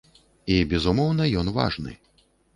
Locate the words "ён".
1.43-1.53